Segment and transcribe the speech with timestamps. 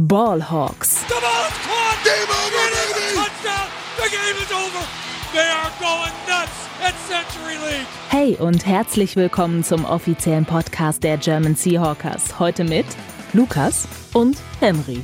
[0.00, 1.06] Ballhawks.
[1.08, 1.98] The ball is caught.
[2.04, 3.16] Game over, baby.
[3.16, 3.68] Touchdown.
[3.98, 4.86] The game is over.
[5.34, 7.86] They are going nuts at Century League.
[8.08, 12.38] Hey und herzlich willkommen zum offiziellen Podcast der German Seahawkers.
[12.38, 12.86] Heute mit
[13.34, 15.02] Lukas und Henry.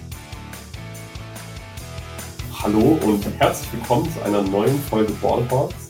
[2.62, 5.85] Hallo und herzlich willkommen zu einer neuen Folge Ballhawks.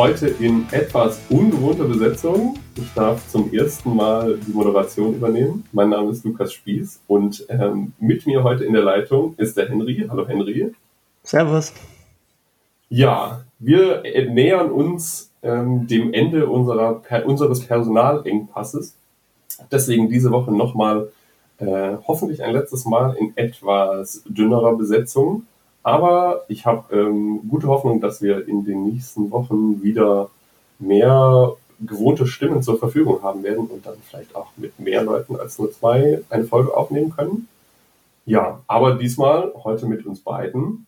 [0.00, 2.58] Heute in etwas ungewohnter Besetzung.
[2.74, 5.68] Ich darf zum ersten Mal die Moderation übernehmen.
[5.72, 9.68] Mein Name ist Lukas Spieß und ähm, mit mir heute in der Leitung ist der
[9.68, 10.06] Henry.
[10.08, 10.72] Hallo Henry.
[11.22, 11.74] Servus.
[12.88, 18.96] Ja, wir nähern uns ähm, dem Ende unserer, per, unseres Personalengpasses.
[19.70, 21.12] Deswegen diese Woche nochmal
[21.58, 25.44] äh, hoffentlich ein letztes Mal in etwas dünnerer Besetzung.
[25.82, 30.30] Aber ich habe ähm, gute Hoffnung, dass wir in den nächsten Wochen wieder
[30.78, 35.58] mehr gewohnte Stimmen zur Verfügung haben werden und dann vielleicht auch mit mehr Leuten als
[35.58, 37.48] nur zwei eine Folge aufnehmen können.
[38.26, 40.86] Ja, aber diesmal heute mit uns beiden.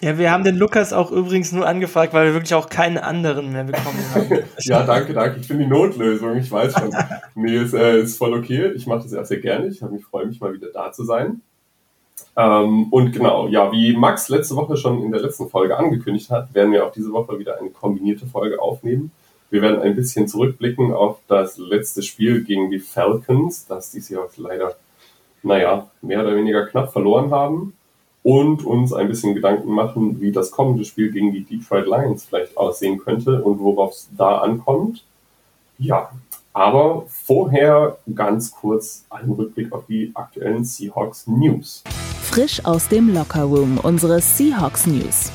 [0.00, 3.52] Ja, wir haben den Lukas auch übrigens nur angefragt, weil wir wirklich auch keinen anderen
[3.52, 4.28] mehr bekommen haben.
[4.58, 5.38] ja, danke, danke.
[5.38, 6.90] Ich finde die Notlösung, ich weiß schon.
[7.36, 8.72] nee, ist, äh, ist voll okay.
[8.72, 9.68] Ich mache das ja sehr gerne.
[9.68, 11.40] Ich mich freue mich mal wieder da zu sein.
[12.36, 16.54] Ähm, und genau, ja, wie Max letzte Woche schon in der letzten Folge angekündigt hat,
[16.54, 19.10] werden wir auch diese Woche wieder eine kombinierte Folge aufnehmen.
[19.50, 24.38] Wir werden ein bisschen zurückblicken auf das letzte Spiel gegen die Falcons, das die Seahawks
[24.38, 24.76] leider,
[25.42, 27.74] naja, mehr oder weniger knapp verloren haben.
[28.22, 32.56] Und uns ein bisschen Gedanken machen, wie das kommende Spiel gegen die Detroit Lions vielleicht
[32.56, 35.04] aussehen könnte und worauf es da ankommt.
[35.76, 36.12] Ja,
[36.52, 41.82] aber vorher ganz kurz ein Rückblick auf die aktuellen Seahawks News.
[42.22, 45.32] Frisch aus dem Lockerroom unsere Seahawks News.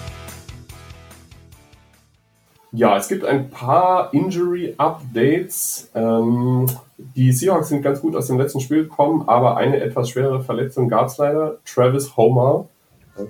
[2.72, 5.90] Ja, es gibt ein paar Injury-Updates.
[5.95, 10.44] Ähm, die Seahawks sind ganz gut aus dem letzten Spiel gekommen, aber eine etwas schwere
[10.44, 11.58] Verletzung gab es leider.
[11.66, 12.68] Travis Homer,
[13.18, 13.23] äh,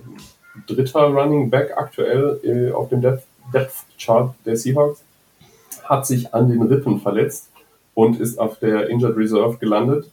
[0.68, 5.04] dritter Running Back aktuell äh, auf dem Depth, Depth Chart der Seahawks,
[5.84, 7.50] hat sich an den Rippen verletzt
[7.98, 10.12] und ist auf der Injured Reserve gelandet.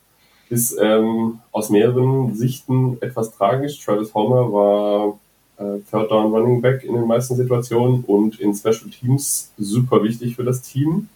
[0.49, 3.79] Ist ähm, aus mehreren Sichten etwas tragisch.
[3.85, 5.19] Travis Homer war
[5.59, 10.35] äh, Third Down Running Back in den meisten Situationen und in Special Teams super wichtig
[10.35, 11.11] für das Team.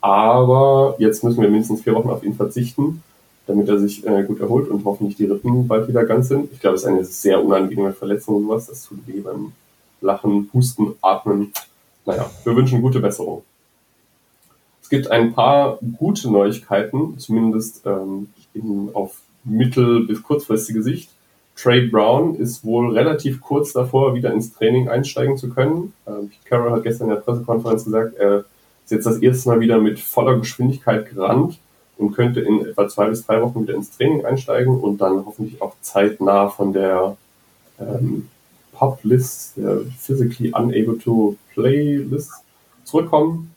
[0.00, 3.02] Aber jetzt müssen wir mindestens vier Wochen auf ihn verzichten,
[3.46, 6.50] damit er sich äh, gut erholt und hoffentlich die Rippen bald wieder ganz sind.
[6.50, 8.68] Ich glaube, es ist eine sehr unangenehme Verletzung und sowas.
[8.68, 9.52] Das tut weh beim
[10.00, 11.52] Lachen, Husten, Atmen.
[12.06, 13.42] Naja, wir wünschen gute Besserung.
[14.94, 21.10] Gibt ein paar gute Neuigkeiten, zumindest ähm, in, auf mittel- bis kurzfristige Sicht.
[21.56, 25.92] Trey Brown ist wohl relativ kurz davor, wieder ins Training einsteigen zu können.
[26.06, 28.44] Ähm, Carroll hat gestern in der Pressekonferenz gesagt, er
[28.84, 31.58] ist jetzt das erste Mal wieder mit voller Geschwindigkeit gerannt
[31.98, 35.60] und könnte in etwa zwei bis drei Wochen wieder ins Training einsteigen und dann hoffentlich
[35.60, 37.16] auch zeitnah von der
[37.80, 38.28] ähm,
[38.70, 42.30] Pub-List, der Physically Unable to Play List
[42.84, 43.50] zurückkommen.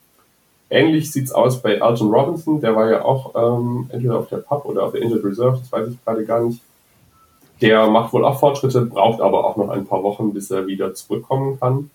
[0.70, 4.66] Ähnlich sieht's aus bei Alton Robinson, der war ja auch ähm, entweder auf der Pub
[4.66, 6.62] oder auf der Injured Reserve, das weiß ich gerade gar nicht.
[7.62, 10.94] Der macht wohl auch Fortschritte, braucht aber auch noch ein paar Wochen, bis er wieder
[10.94, 11.90] zurückkommen kann.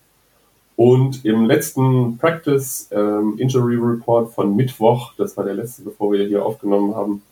[0.75, 6.27] Und im letzten Practice ähm, Injury Report von Mittwoch, das war der letzte, bevor wir
[6.27, 7.23] hier aufgenommen haben,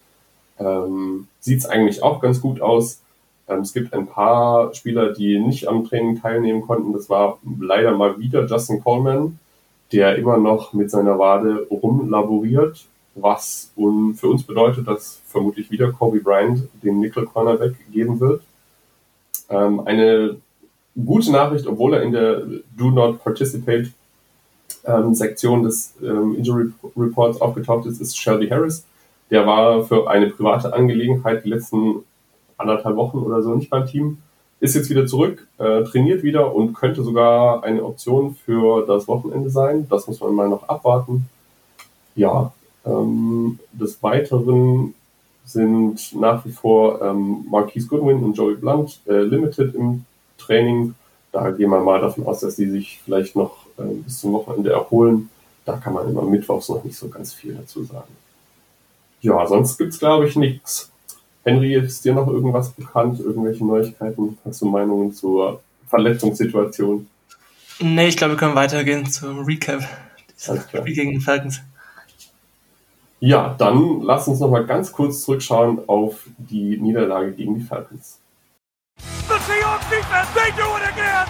[0.59, 3.01] ähm, sieht's eigentlich auch ganz gut aus.
[3.49, 6.93] Ähm, es gibt ein paar Spieler, die nicht am Training teilnehmen konnten.
[6.93, 9.39] Das war leider mal wieder Justin Coleman,
[9.93, 16.21] der immer noch mit seiner Wade rumlaboriert, was für uns bedeutet, dass vermutlich wieder Kobe
[16.21, 18.43] Bryant den Nickel Cornerback geben wird.
[19.49, 20.37] Ähm, eine
[21.05, 22.43] gute Nachricht, obwohl er in der
[22.77, 23.91] Do Not Participate
[24.85, 28.85] ähm, Sektion des ähm, Injury Reports aufgetaucht ist, ist Shelby Harris.
[29.31, 32.05] Der war für eine private Angelegenheit die letzten
[32.57, 34.19] anderthalb Wochen oder so nicht beim Team
[34.61, 39.51] ist jetzt wieder zurück, äh, trainiert wieder und könnte sogar eine Option für das Wochenende
[39.51, 39.87] sein.
[39.89, 41.29] Das muss man mal noch abwarten.
[42.15, 42.53] Ja,
[42.85, 44.95] ähm, des Weiteren
[45.47, 50.05] sind nach wie vor ähm, Marquise Goodwin und Joey Blunt äh, limited im
[50.39, 50.95] Training.
[51.33, 54.73] Da gehen wir mal davon aus, dass die sich vielleicht noch äh, bis zum Wochenende
[54.73, 55.31] erholen.
[55.65, 58.15] Da kann man immer mittwochs noch nicht so ganz viel dazu sagen.
[59.23, 60.91] Ja, sonst gibt's glaube ich nichts.
[61.45, 63.19] Henry, ist dir noch irgendwas bekannt?
[63.21, 64.39] Irgendwelche Neuigkeiten?
[64.45, 67.07] Hast du Meinungen zur Verletzungssituation?
[67.81, 69.83] Nee, ich glaube, wir können weitergehen zum Recap.
[70.37, 71.61] Spiel gegen den Falcons.
[73.21, 78.19] Ja, dann lass uns noch mal ganz kurz zurückschauen auf die Niederlage gegen die Falcons.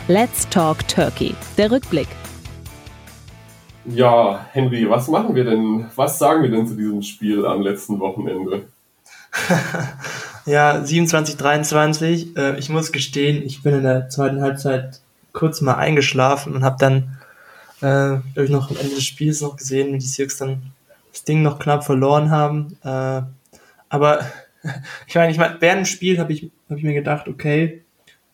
[0.09, 1.35] Let's Talk Turkey.
[1.57, 2.09] Der Rückblick.
[3.87, 5.87] Ja, Henry, was machen wir denn?
[5.95, 8.67] Was sagen wir denn zu diesem Spiel am letzten Wochenende?
[10.47, 12.37] Ja, 27, 23.
[12.37, 15.01] Äh, ich muss gestehen, ich bin in der zweiten Halbzeit
[15.33, 17.19] kurz mal eingeschlafen und habe dann
[17.83, 20.63] äh, ich noch am Ende des Spiels noch gesehen, wie die Seahawks dann
[21.13, 22.77] das Ding noch knapp verloren haben.
[22.83, 23.23] Äh,
[23.89, 24.21] aber
[25.07, 27.85] ich meine, ich meine, während dem Spiel habe ich, hab ich mir gedacht, okay,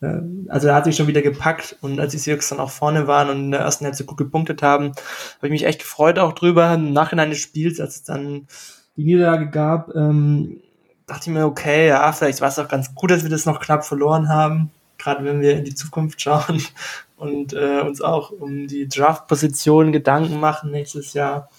[0.01, 3.07] äh, also er hat sich schon wieder gepackt und als die Seahawks dann auch vorne
[3.07, 4.91] waren und in der ersten Hälfte gut gepunktet haben,
[5.37, 6.73] habe ich mich echt gefreut auch drüber.
[6.73, 8.47] Im Nachhinein des Spiels, als es dann
[8.95, 10.61] die Niederlage gab, ähm,
[11.07, 13.59] dachte ich mir, okay, ja, vielleicht war es auch ganz gut, dass wir das noch
[13.59, 16.61] knapp verloren haben, gerade wenn wir in die Zukunft schauen
[17.17, 21.49] und äh, uns auch um die Draft-Position Gedanken machen nächstes Jahr.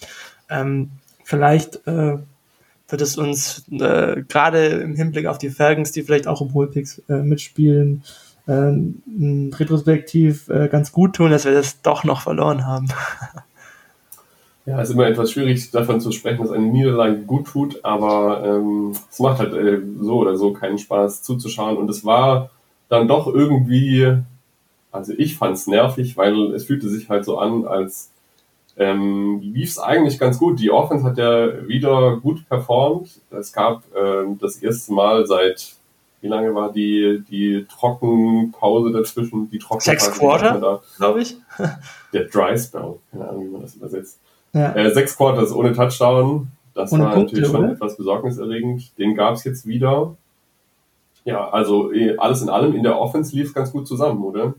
[0.49, 0.91] Ähm,
[1.23, 2.19] vielleicht äh,
[2.87, 7.01] wird es uns äh, gerade im Hinblick auf die Falcons, die vielleicht auch im Hohlpicks
[7.09, 8.03] äh, mitspielen,
[8.47, 8.71] äh,
[9.55, 12.87] retrospektiv äh, ganz gut tun, dass wir das doch noch verloren haben.
[14.65, 18.43] Ja, es ist immer etwas schwierig davon zu sprechen, dass eine Niederlage gut tut, aber
[18.45, 21.77] ähm, es macht halt äh, so oder so keinen Spaß zuzuschauen.
[21.77, 22.51] Und es war
[22.87, 24.17] dann doch irgendwie,
[24.91, 28.11] also ich fand es nervig, weil es fühlte sich halt so an, als
[28.77, 30.59] ähm, lief es eigentlich ganz gut.
[30.59, 33.21] Die Offense hat ja wieder gut performt.
[33.29, 35.75] Es gab ähm, das erste Mal seit,
[36.21, 39.49] wie lange war die, die Trockenpause dazwischen?
[39.49, 39.91] Die Trockenpause.
[39.91, 41.37] Sechs Quarter, glaube ich.
[42.13, 44.19] Der Dry Spell, keine Ahnung, wie man das übersetzt.
[44.53, 44.73] Ja.
[44.73, 46.51] Äh, sechs Quarters ohne Touchdown.
[46.73, 47.73] Das ohne war Punkte, natürlich schon oder?
[47.73, 48.97] etwas besorgniserregend.
[48.97, 50.15] Den gab es jetzt wieder.
[51.25, 54.53] Ja, also eh, alles in allem in der Offense lief ganz gut zusammen, oder?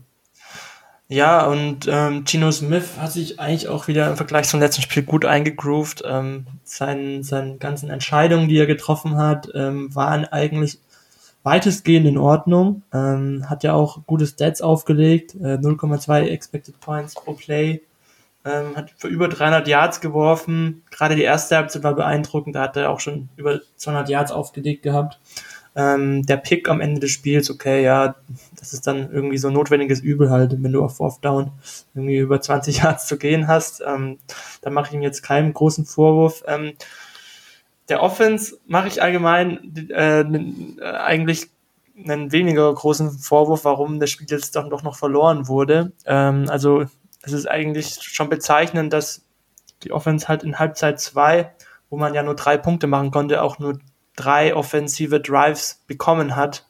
[1.11, 5.03] Ja, und ähm, Gino Smith hat sich eigentlich auch wieder im Vergleich zum letzten Spiel
[5.03, 6.03] gut eingegroovt.
[6.05, 10.79] Ähm, seinen, seinen ganzen Entscheidungen, die er getroffen hat, ähm, waren eigentlich
[11.43, 12.83] weitestgehend in Ordnung.
[12.93, 17.81] Ähm, hat ja auch gute Stats aufgelegt, äh, 0,2 Expected Points pro Play,
[18.45, 20.83] ähm, hat für über 300 Yards geworfen.
[20.91, 24.83] Gerade die erste Halbzeit war beeindruckend, da hat er auch schon über 200 Yards aufgelegt
[24.83, 25.19] gehabt.
[25.73, 28.15] Ähm, der Pick am Ende des Spiels, okay, ja,
[28.59, 31.51] das ist dann irgendwie so ein notwendiges Übel halt, wenn du auf Fourth Down
[31.95, 33.81] irgendwie über 20 Yards zu gehen hast.
[33.85, 34.17] Ähm,
[34.61, 36.43] da mache ich ihm jetzt keinen großen Vorwurf.
[36.45, 36.73] Ähm,
[37.87, 40.25] der Offense mache ich allgemein äh,
[40.81, 41.49] eigentlich
[42.03, 45.93] einen weniger großen Vorwurf, warum das Spiel jetzt doch noch verloren wurde.
[46.05, 46.85] Ähm, also
[47.21, 49.23] es ist eigentlich schon bezeichnend, dass
[49.83, 51.51] die Offense halt in Halbzeit zwei,
[51.89, 53.79] wo man ja nur drei Punkte machen konnte, auch nur
[54.15, 56.67] drei offensive Drives bekommen hat,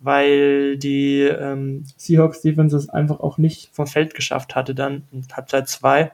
[0.00, 5.26] weil die ähm, Seahawks Defense es einfach auch nicht vom Feld geschafft hatte dann in
[5.32, 6.12] Halbzeit zwei.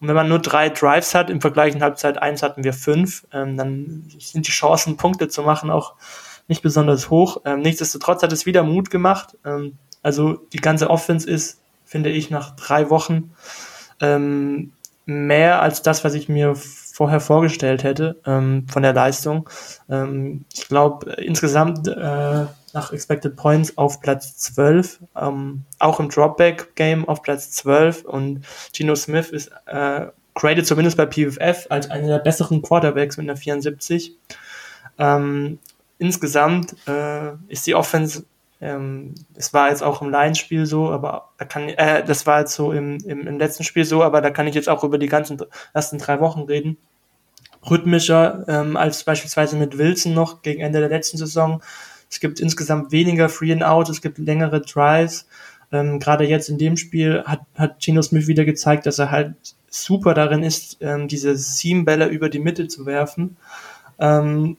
[0.00, 3.26] Und wenn man nur drei Drives hat, im Vergleich in Halbzeit eins hatten wir fünf,
[3.32, 5.94] ähm, dann sind die Chancen, Punkte zu machen, auch
[6.48, 7.42] nicht besonders hoch.
[7.44, 9.36] Ähm, nichtsdestotrotz hat es wieder Mut gemacht.
[9.44, 13.30] Ähm, also die ganze Offense ist finde ich, nach drei Wochen
[14.00, 14.72] ähm,
[15.06, 19.48] mehr als das, was ich mir vorher vorgestellt hätte ähm, von der Leistung.
[19.88, 27.08] Ähm, ich glaube, insgesamt äh, nach Expected Points auf Platz 12, ähm, auch im Dropback-Game
[27.08, 28.44] auf Platz 12 und
[28.74, 33.36] Gino Smith ist äh, graded zumindest bei PFF als einer der besseren Quarterbacks mit einer
[33.36, 34.14] 74.
[34.98, 35.58] Ähm,
[35.98, 38.24] insgesamt äh, ist die Offense
[38.60, 42.54] ähm, das war jetzt auch im Lions-Spiel so, aber da kann äh, das war jetzt
[42.54, 45.06] so im, im, im letzten Spiel so, aber da kann ich jetzt auch über die
[45.06, 45.38] ganzen
[45.72, 46.76] ersten drei Wochen reden.
[47.68, 51.62] Rhythmischer ähm, als beispielsweise mit Wilson noch gegen Ende der letzten Saison.
[52.10, 55.28] Es gibt insgesamt weniger Free and Out, es gibt längere Drives.
[55.70, 59.34] Ähm, Gerade jetzt in dem Spiel hat, hat Gino Smith wieder gezeigt, dass er halt
[59.68, 63.36] super darin ist, ähm, diese Seam-Bälle über die Mitte zu werfen.
[63.98, 64.56] Ähm,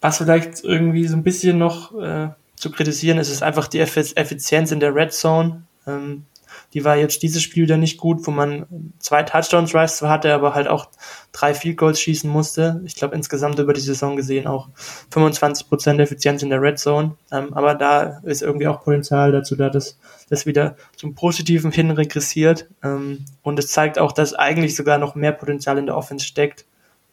[0.00, 2.30] was vielleicht irgendwie so ein bisschen noch äh,
[2.60, 3.18] zu kritisieren.
[3.18, 5.62] Es ist einfach die Effizienz in der Red Zone.
[5.86, 6.26] Ähm,
[6.74, 10.54] die war jetzt dieses Spiel wieder nicht gut, wo man zwei Touchdown-Drives zwar hatte, aber
[10.54, 10.88] halt auch
[11.32, 12.80] drei Field Goals schießen musste.
[12.84, 14.68] Ich glaube insgesamt über die Saison gesehen auch
[15.12, 17.16] 25% Effizienz in der Red Zone.
[17.32, 19.98] Ähm, aber da ist irgendwie auch Potenzial dazu da, dass
[20.28, 22.68] das wieder zum Positiven hin regressiert.
[22.84, 26.66] Ähm, und es zeigt auch, dass eigentlich sogar noch mehr Potenzial in der Offense steckt.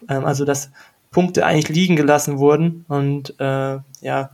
[0.10, 0.72] Ähm, also dass
[1.12, 2.86] Punkte eigentlich liegen gelassen wurden.
[2.88, 4.30] Und äh, ja,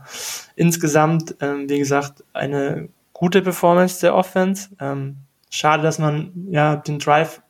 [0.56, 4.70] insgesamt, ähm, wie gesagt, eine gute Performance der Offense.
[4.80, 5.16] Ähm,
[5.50, 7.40] schade, dass man ja den Drive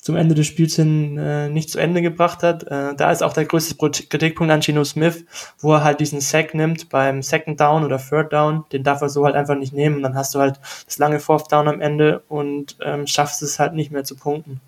[0.00, 2.62] zum Ende des Spiels hin äh, nicht zu Ende gebracht hat.
[2.64, 5.24] Äh, da ist auch der größte Kritikpunkt an Gino Smith,
[5.58, 8.64] wo er halt diesen Sack nimmt beim Second Down oder Third Down.
[8.72, 10.02] Den darf er so halt einfach nicht nehmen.
[10.02, 13.74] dann hast du halt das lange Fourth Down am Ende und ähm, schaffst es halt
[13.74, 14.60] nicht mehr zu punkten.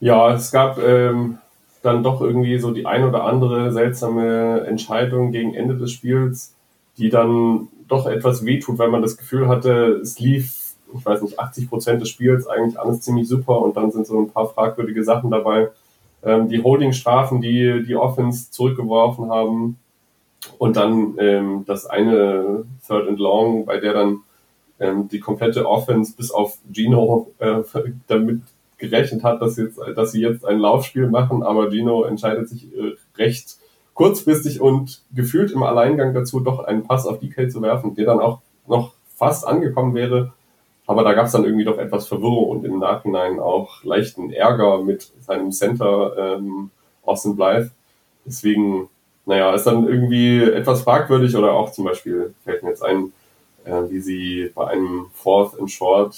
[0.00, 1.38] Ja, es gab ähm,
[1.84, 6.54] dann doch irgendwie so die ein oder andere seltsame Entscheidung gegen Ende des Spiels,
[6.98, 11.38] die dann doch etwas wehtut, weil man das Gefühl hatte, es lief, ich weiß nicht,
[11.38, 15.04] 80 Prozent des Spiels eigentlich alles ziemlich super und dann sind so ein paar fragwürdige
[15.04, 15.68] Sachen dabei.
[16.22, 19.78] Ähm, die Holding-Strafen, die die Offense zurückgeworfen haben,
[20.58, 24.20] Und dann ähm, das eine Third and Long, bei der dann
[24.80, 27.62] ähm, die komplette Offense bis auf Gino äh,
[28.06, 28.42] damit
[28.78, 32.94] gerechnet hat, dass, jetzt, dass sie jetzt ein Laufspiel machen, aber Gino entscheidet sich äh,
[33.16, 33.56] recht
[33.94, 38.20] kurzfristig und gefühlt im Alleingang dazu, doch einen Pass auf DK zu werfen, der dann
[38.20, 40.32] auch noch fast angekommen wäre.
[40.86, 44.82] Aber da gab es dann irgendwie doch etwas Verwirrung und im Nachhinein auch leichten Ärger
[44.82, 46.70] mit seinem Center ähm,
[47.04, 47.70] Austin Blythe.
[48.26, 48.88] Deswegen,
[49.24, 53.12] naja, ist dann irgendwie etwas fragwürdig oder auch zum Beispiel fällt mir jetzt ein,
[53.64, 56.16] äh, wie sie bei einem Fourth and Short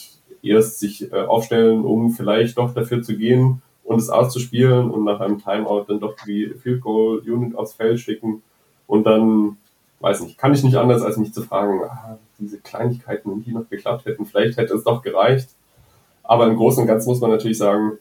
[0.49, 5.21] erst sich äh, aufstellen, um vielleicht doch dafür zu gehen und es auszuspielen und nach
[5.21, 8.43] einem Timeout dann doch die Field Goal Unit aufs Feld schicken
[8.87, 9.57] und dann,
[10.01, 13.53] weiß nicht, kann ich nicht anders als mich zu fragen, ah, diese Kleinigkeiten, wenn die
[13.53, 15.49] noch geklappt hätten, vielleicht hätte es doch gereicht.
[16.23, 17.99] Aber im Großen und Ganzen muss man natürlich sagen,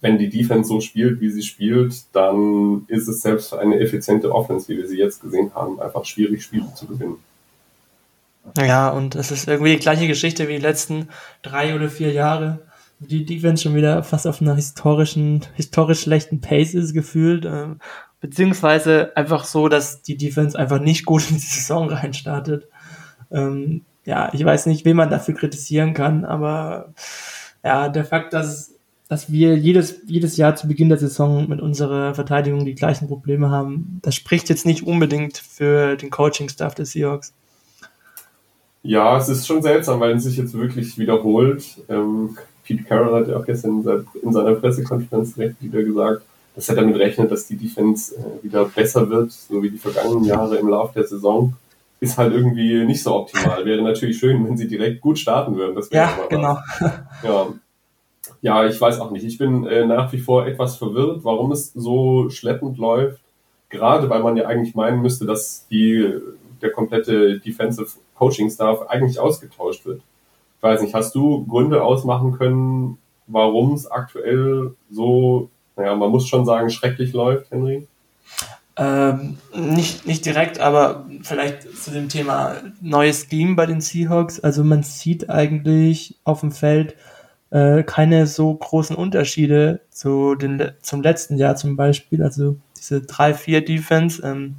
[0.00, 4.32] wenn die Defense so spielt, wie sie spielt, dann ist es selbst für eine effiziente
[4.32, 7.16] Offense, wie wir sie jetzt gesehen haben, einfach schwierig, Spiele zu gewinnen.
[8.58, 11.08] Ja, und es ist irgendwie die gleiche Geschichte wie die letzten
[11.42, 12.66] drei oder vier Jahre.
[12.98, 17.44] Die Defense schon wieder fast auf einer historischen, historisch schlechten Pace ist gefühlt.
[17.44, 17.74] Äh,
[18.20, 22.68] beziehungsweise einfach so, dass die Defense einfach nicht gut in die Saison reinstartet.
[23.30, 26.94] Ähm, ja, ich weiß nicht, wen man dafür kritisieren kann, aber
[27.64, 28.74] ja, der Fakt, dass,
[29.08, 33.50] dass wir jedes, jedes Jahr zu Beginn der Saison mit unserer Verteidigung die gleichen Probleme
[33.50, 37.34] haben, das spricht jetzt nicht unbedingt für den Coaching-Staff des Seahawks.
[38.86, 41.64] Ja, es ist schon seltsam, weil es sich jetzt wirklich wiederholt.
[41.88, 43.84] Ähm, Pete Carroll hat ja auch gestern
[44.22, 46.22] in seiner Pressekonferenz direkt wieder gesagt,
[46.54, 50.24] dass er damit rechnet, dass die Defense äh, wieder besser wird, so wie die vergangenen
[50.24, 51.54] Jahre im Laufe der Saison.
[51.98, 53.64] Ist halt irgendwie nicht so optimal.
[53.64, 55.74] Wäre natürlich schön, wenn sie direkt gut starten würden.
[55.74, 56.58] Das ja, genau.
[57.24, 57.46] Ja.
[58.42, 59.24] ja, ich weiß auch nicht.
[59.24, 63.20] Ich bin äh, nach wie vor etwas verwirrt, warum es so schleppend läuft.
[63.68, 66.12] Gerade weil man ja eigentlich meinen müsste, dass die,
[66.62, 70.00] der komplette Defensive Coaching Staff eigentlich ausgetauscht wird.
[70.56, 76.26] Ich weiß nicht, hast du Gründe ausmachen können, warum es aktuell so, naja, man muss
[76.26, 77.86] schon sagen, schrecklich läuft, Henry?
[78.78, 84.40] Ähm, nicht, nicht direkt, aber vielleicht zu dem Thema neues Scheme bei den Seahawks.
[84.40, 86.94] Also man sieht eigentlich auf dem Feld
[87.50, 92.22] äh, keine so großen Unterschiede zu den, zum letzten Jahr zum Beispiel.
[92.22, 94.22] Also diese 3-4-Defense.
[94.22, 94.56] Ähm,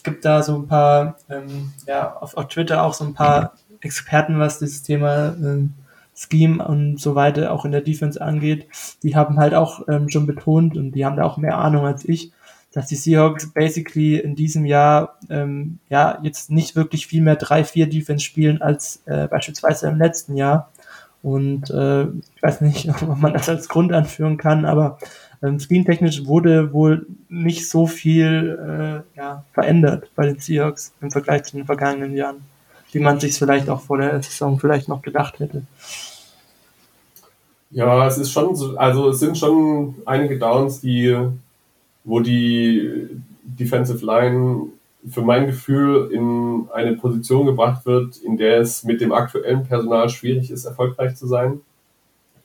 [0.00, 3.52] es gibt da so ein paar, ähm, ja, auf, auf Twitter auch so ein paar
[3.82, 5.74] Experten, was dieses Thema ähm,
[6.14, 8.66] Scheme und so weiter auch in der Defense angeht.
[9.02, 12.08] Die haben halt auch ähm, schon betont und die haben da auch mehr Ahnung als
[12.08, 12.32] ich,
[12.72, 17.84] dass die Seahawks basically in diesem Jahr ähm, ja jetzt nicht wirklich viel mehr 3-4
[17.84, 20.72] Defense spielen als äh, beispielsweise im letzten Jahr.
[21.22, 24.96] Und äh, ich weiß nicht, ob man das als Grund anführen kann, aber
[25.42, 31.44] ähm, Screen-technisch wurde wohl nicht so viel äh, ja, verändert bei den Seahawks im Vergleich
[31.44, 32.42] zu den vergangenen Jahren,
[32.92, 35.62] wie man sich vielleicht auch vor der Saison vielleicht noch gedacht hätte.
[37.70, 41.16] Ja, es ist schon so, also es sind schon einige Downs, die,
[42.04, 43.08] wo die
[43.44, 44.66] Defensive Line
[45.08, 50.10] für mein Gefühl in eine Position gebracht wird, in der es mit dem aktuellen Personal
[50.10, 51.60] schwierig ist, erfolgreich zu sein.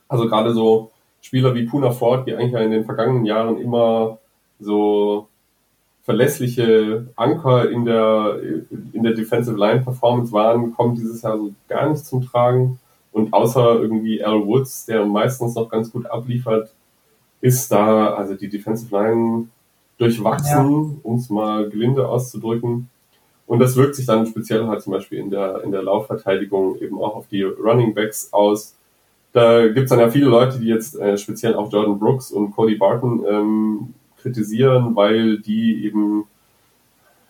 [0.08, 0.92] Also gerade so
[1.26, 4.20] Spieler wie Puna Ford, die eigentlich in den vergangenen Jahren immer
[4.60, 5.28] so
[6.04, 8.40] verlässliche Anker in der,
[8.94, 12.80] in der Defensive Line Performance waren, kommen dieses Jahr so gar nicht zum Tragen.
[13.12, 16.72] Und außer irgendwie Al Woods, der meistens noch ganz gut abliefert,
[17.42, 19.48] ist da also die Defensive Line
[19.98, 21.00] durchwachsen, ja.
[21.02, 22.88] um es mal gelinde auszudrücken.
[23.48, 27.02] Und das wirkt sich dann speziell halt zum Beispiel in der, in der Laufverteidigung eben
[27.02, 28.75] auch auf die Running Backs aus.
[29.36, 32.76] Da gibt's dann ja viele Leute, die jetzt äh, speziell auch Jordan Brooks und Cody
[32.76, 36.24] Barton ähm, kritisieren, weil die eben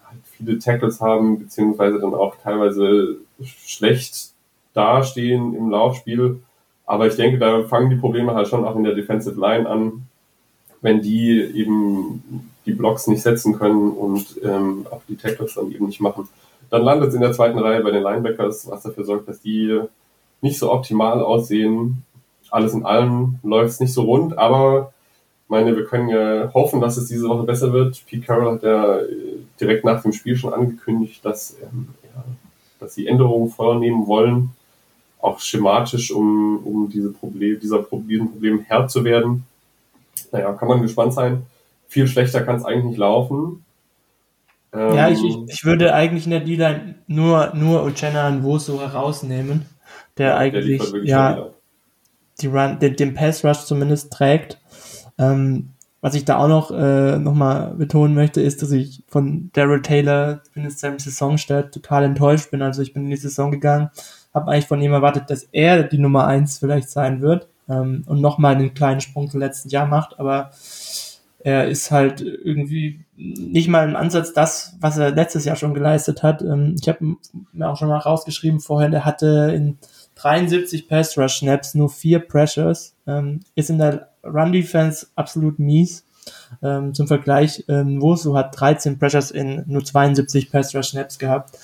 [0.04, 4.34] halt viele Tackles haben, beziehungsweise dann auch teilweise schlecht
[4.76, 6.42] dastehen im Laufspiel.
[6.86, 10.04] Aber ich denke, da fangen die Probleme halt schon auch in der Defensive Line an,
[10.82, 15.88] wenn die eben die Blocks nicht setzen können und ähm, auch die Tackles dann eben
[15.88, 16.30] nicht machen.
[16.70, 19.82] Dann landet es in der zweiten Reihe bei den Linebackers, was dafür sorgt, dass die
[20.46, 22.04] nicht so optimal aussehen.
[22.50, 24.94] Alles in allem läuft es nicht so rund, aber
[25.48, 28.02] meine, wir können ja hoffen, dass es diese Woche besser wird.
[28.06, 29.08] Pete Carroll hat ja äh,
[29.60, 32.24] direkt nach dem Spiel schon angekündigt, dass, ähm, ja,
[32.80, 34.52] dass sie Änderungen vornehmen wollen,
[35.20, 39.46] auch schematisch, um, um diese Problem, dieser Problem, Problem Herr zu werden.
[40.32, 41.44] Naja, kann man gespannt sein.
[41.88, 43.64] Viel schlechter kann es eigentlich nicht laufen.
[44.74, 48.80] ja, ich, ich, ähm, ich würde eigentlich in der D-Line nur, nur Uchenna und Woso
[48.80, 49.66] herausnehmen
[50.18, 51.50] der ja, eigentlich der ja
[52.42, 54.60] die Run, den, den Pass Rush zumindest trägt.
[55.18, 55.70] Ähm,
[56.02, 59.82] was ich da auch noch, äh, noch mal betonen möchte, ist, dass ich von Daryl
[59.82, 62.62] Taylor, zumindest seinem Saisonstart, total enttäuscht bin.
[62.62, 63.90] Also ich bin in die Saison gegangen,
[64.34, 68.22] habe eigentlich von ihm erwartet, dass er die Nummer eins vielleicht sein wird ähm, und
[68.22, 70.52] nochmal einen kleinen Sprung zum letzten Jahr macht, aber
[71.46, 76.24] er ist halt irgendwie nicht mal im Ansatz das, was er letztes Jahr schon geleistet
[76.24, 76.42] hat.
[76.42, 77.18] Ähm, ich habe
[77.54, 79.78] mir auch schon mal rausgeschrieben vorher, er hatte in
[80.16, 86.04] 73 Pass Rush Snaps nur vier Pressures, ähm, ist in der Run Defense absolut mies.
[86.64, 91.60] Ähm, zum Vergleich, ähm, Wosu hat 13 Pressures in nur 72 Pass Rush Snaps gehabt.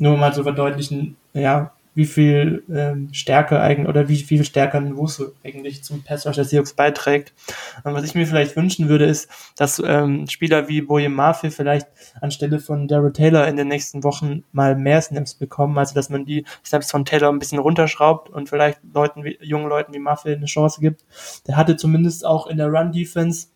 [0.00, 4.96] Nur mal zu verdeutlichen, ja, wie viel ähm, Stärke eigentlich oder wie viel stärker ein
[4.96, 7.34] Wusu eigentlich zum Pass Rush der Seahawks beiträgt.
[7.82, 11.88] Und was ich mir vielleicht wünschen würde, ist, dass ähm, Spieler wie Boye Murphy vielleicht
[12.20, 16.24] anstelle von Daryl Taylor in den nächsten Wochen mal mehr Snaps bekommen, also dass man
[16.24, 20.30] die Snaps von Taylor ein bisschen runterschraubt und vielleicht Leuten wie, jungen Leuten wie Murphy
[20.30, 21.04] eine Chance gibt.
[21.48, 23.48] Der hatte zumindest auch in der Run Defense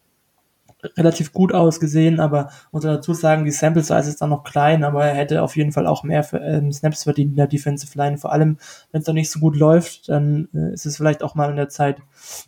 [0.96, 5.04] relativ gut ausgesehen, aber muss dazu sagen, die Sample Size ist dann noch klein, aber
[5.04, 8.18] er hätte auf jeden Fall auch mehr für, ähm, Snaps verdient in der Defensive Line.
[8.18, 8.58] Vor allem,
[8.90, 11.56] wenn es dann nicht so gut läuft, dann äh, ist es vielleicht auch mal in
[11.56, 11.98] der Zeit,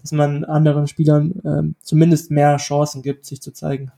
[0.02, 3.92] dass man anderen Spielern äh, zumindest mehr Chancen gibt, sich zu zeigen.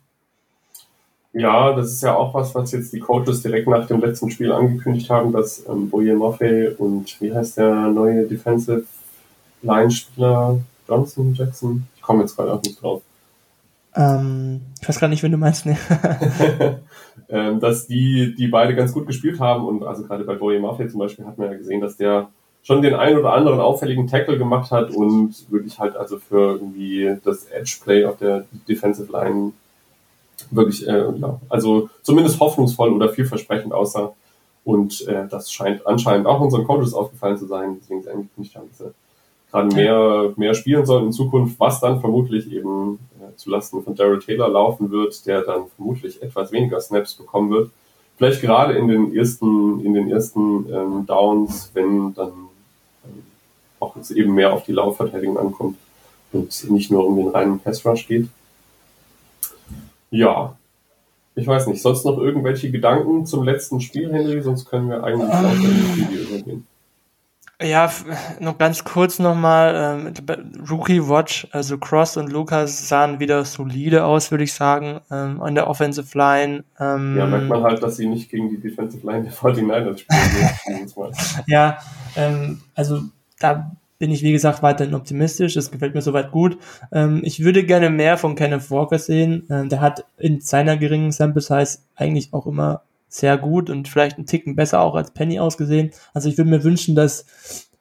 [1.33, 4.53] Ja, das ist ja auch was, was jetzt die Coaches direkt nach dem letzten Spiel
[4.53, 8.85] angekündigt haben, dass ähm, Boye Maffei und wie heißt der neue Defensive
[9.63, 11.87] Line-Spieler Johnson Jackson?
[11.97, 13.03] Ich komme jetzt gerade auch nicht drauf
[13.97, 15.77] ähm, ich weiß gar nicht, wenn du meinst, ne?
[17.29, 20.89] ähm, dass die, die beide ganz gut gespielt haben und also gerade bei Boye Mafia
[20.89, 22.29] zum Beispiel hat man ja gesehen, dass der
[22.63, 27.17] schon den einen oder anderen auffälligen Tackle gemacht hat und wirklich halt also für irgendwie
[27.25, 29.53] das Edge-Play auf der Defensive Line
[30.51, 34.13] wirklich, äh, ja, also zumindest hoffnungsvoll oder vielversprechend aussah.
[34.65, 38.81] Und äh, das scheint anscheinend auch unseren Coaches aufgefallen zu sein, deswegen sie haben, dass
[38.81, 38.93] er
[39.51, 44.19] gerade mehr, mehr spielen soll in Zukunft, was dann vermutlich eben äh, zulasten von Daryl
[44.19, 47.71] Taylor laufen wird, der dann vermutlich etwas weniger Snaps bekommen wird.
[48.17, 52.29] Vielleicht gerade in den ersten, in den ersten ähm, Downs, wenn dann
[53.05, 53.21] ähm,
[53.79, 55.77] auch es eben mehr auf die Laufverteidigung ankommt
[56.33, 58.29] und nicht nur um den reinen Pass Rush geht.
[60.11, 60.57] Ja,
[61.35, 64.41] ich weiß nicht, sonst noch irgendwelche Gedanken zum letzten Spiel, Henry?
[64.41, 66.67] Sonst können wir eigentlich weiter in das Video übergehen.
[67.63, 67.91] Ja,
[68.39, 70.13] noch ganz kurz nochmal, ähm,
[70.71, 75.55] Rookie Watch, also Cross und Lucas sahen wieder solide aus, würde ich sagen, ähm, an
[75.55, 76.65] der Offensive Line.
[76.79, 81.13] Ähm, ja, merkt man halt, dass sie nicht gegen die Defensive Line der 49ers spielen.
[81.47, 81.79] ja,
[82.15, 83.01] ähm, also
[83.39, 85.55] da bin ich, wie gesagt, weiterhin optimistisch.
[85.55, 86.59] Das gefällt mir soweit gut.
[86.93, 89.47] Ähm, ich würde gerne mehr von Kenneth Walker sehen.
[89.49, 94.17] Ähm, der hat in seiner geringen Sample Size eigentlich auch immer sehr gut und vielleicht
[94.17, 95.91] einen Ticken besser auch als Penny ausgesehen.
[96.13, 97.27] Also ich würde mir wünschen, dass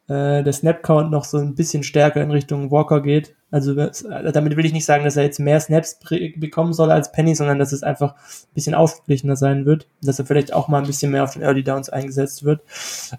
[0.08, 3.34] äh, der Snap-Count noch so ein bisschen stärker in Richtung Walker geht.
[3.50, 5.98] Also damit will ich nicht sagen, dass er jetzt mehr Snaps
[6.36, 9.88] bekommen soll als Penny, sondern dass es einfach ein bisschen ausgeglichener sein wird.
[10.02, 12.60] Dass er vielleicht auch mal ein bisschen mehr auf den Early Downs eingesetzt wird.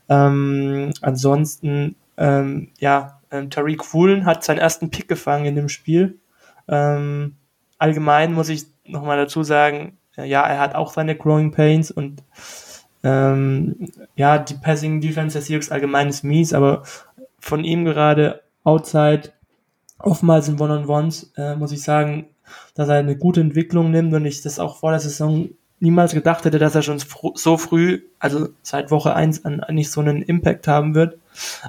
[0.10, 6.20] Ähm, ansonsten, ähm, ja, ähm, Tariq Woolen hat seinen ersten Pick gefangen in dem Spiel.
[6.67, 7.36] Ähm,
[7.78, 12.23] allgemein muss ich nochmal dazu sagen, ja, er hat auch seine Growing Pains und
[13.03, 16.84] ähm, ja, die Passing Defense der Seahawks allgemein ist mies, aber
[17.39, 19.34] von ihm gerade outside,
[19.99, 22.27] oftmals in One-on-Ones, äh, muss ich sagen,
[22.75, 25.49] dass er eine gute Entwicklung nimmt und ich das auch vor der Saison
[25.80, 26.99] niemals gedacht hätte, dass er schon
[27.36, 31.17] so früh, also seit Woche eins an, an nicht so einen Impact haben wird.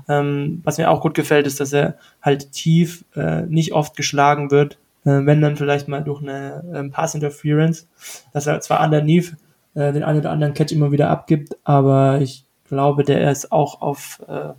[0.08, 4.50] Ähm, was mir auch gut gefällt, ist, dass er halt tief äh, nicht oft geschlagen
[4.50, 4.78] wird,
[5.08, 7.88] äh, wenn dann vielleicht mal durch eine ähm, Pass Interference,
[8.32, 9.36] dass er zwar underneath
[9.74, 13.80] äh, den einen oder anderen Catch immer wieder abgibt, aber ich glaube, der ist auch
[13.80, 14.50] auf äh,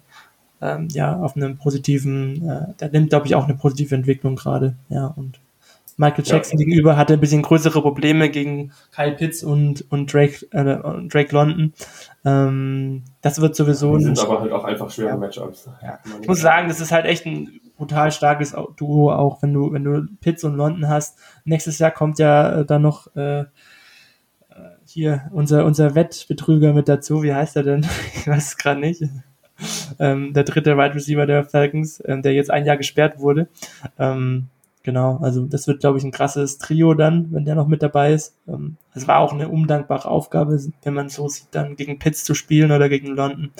[0.61, 4.75] ähm, ja auf einem positiven, äh, der nimmt glaube ich auch eine positive Entwicklung gerade,
[4.89, 5.39] ja und
[5.97, 6.65] Michael Jackson ja.
[6.65, 10.63] gegenüber hatte ein bisschen größere Probleme gegen Kyle Pitts und, und Drake, äh,
[11.09, 11.73] Drake London.
[12.23, 13.97] Ähm, das wird sowieso.
[13.97, 15.17] Die sind aber halt auch einfach schwere ja.
[15.17, 15.67] Matchups.
[15.83, 15.99] Ja.
[16.21, 19.85] Ich muss sagen, das ist halt echt ein brutal starkes Duo, auch wenn du, wenn
[19.85, 21.17] du Pitts und London hast.
[21.45, 23.45] Nächstes Jahr kommt ja äh, dann noch äh, äh,
[24.85, 27.23] hier unser, unser Wettbetrüger mit dazu.
[27.23, 27.87] Wie heißt er denn?
[28.15, 29.03] ich weiß es gerade nicht.
[29.97, 33.47] Ähm, der dritte Wide Receiver der Falcons, ähm, der jetzt ein Jahr gesperrt wurde.
[33.97, 34.49] Ähm,
[34.83, 38.13] genau, also das wird, glaube ich, ein krasses Trio dann, wenn der noch mit dabei
[38.13, 38.35] ist.
[38.47, 42.33] Ähm, es war auch eine undankbare Aufgabe, wenn man so sieht, dann gegen Pitts zu
[42.33, 43.51] spielen oder gegen London.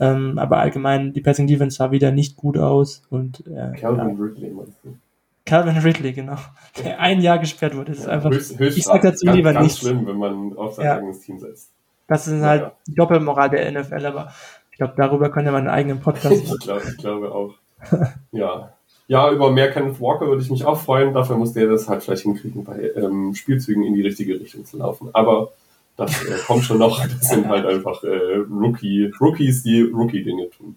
[0.00, 3.02] Ähm, aber allgemein, die Passing Defense sah wieder nicht gut aus.
[3.10, 4.24] Und, äh, Calvin ja.
[4.24, 4.96] Ridley meinst du?
[5.44, 6.36] Calvin Ridley, genau.
[6.84, 7.92] Der ein Jahr gesperrt wurde.
[7.92, 9.78] Das ist einfach, höchst, höchst ich sag dazu ganz, lieber ganz nicht.
[9.78, 10.96] schlimm, wenn man auf sein ja.
[10.96, 11.70] eigenes Team setzt.
[12.06, 12.72] Das ist halt ja.
[12.86, 14.32] die Doppelmoral der NFL, aber
[14.70, 16.56] ich glaube, darüber könnte man einen eigenen Podcast machen.
[16.60, 17.54] ich, glaub, ich glaube auch.
[18.32, 18.72] ja.
[19.08, 21.14] Ja, über mehr Kenneth Walker würde ich mich auch freuen.
[21.14, 24.76] Dafür muss der das halt vielleicht hinkriegen, bei ähm, Spielzügen in die richtige Richtung zu
[24.76, 25.08] laufen.
[25.14, 25.52] Aber
[25.96, 27.00] das äh, kommt schon noch.
[27.06, 30.76] Das sind halt einfach äh, Rookie, Rookies, die Rookie-Dinge tun.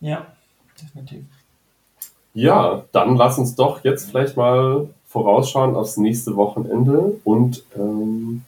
[0.00, 0.26] Ja,
[0.82, 1.24] definitiv.
[2.32, 8.42] Ja, dann lass uns doch jetzt vielleicht mal vorausschauen aufs nächste Wochenende und ähm,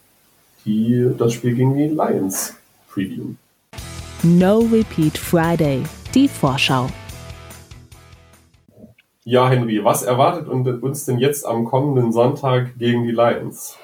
[0.64, 2.54] die, das Spiel gegen die Lions
[2.90, 3.38] previewen.
[4.22, 5.82] No Repeat Friday,
[6.14, 6.88] die Vorschau.
[9.28, 13.76] Ja, Henry, was erwartet uns denn jetzt am kommenden Sonntag gegen die Lions?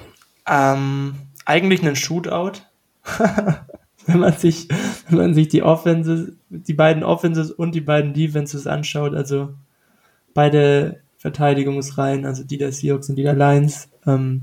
[0.47, 1.13] Ähm,
[1.45, 2.61] eigentlich einen Shootout.
[4.07, 4.67] wenn man sich,
[5.07, 9.49] wenn man sich die Offenses, die beiden Offenses und die beiden Defenses anschaut, also
[10.33, 14.41] beide Verteidigungsreihen, also die der Seahawks und die der Lions, ähm,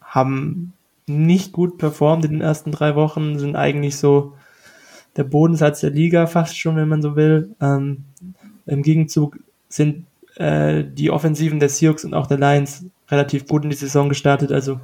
[0.00, 0.72] haben
[1.06, 4.32] nicht gut performt in den ersten drei Wochen, sind eigentlich so
[5.16, 7.54] der Bodensatz der Liga fast schon, wenn man so will.
[7.60, 8.02] Ähm,
[8.66, 10.07] Im Gegenzug sind
[10.38, 14.52] äh, die Offensiven der Seahawks und auch der Lions relativ gut in die Saison gestartet.
[14.52, 14.80] Also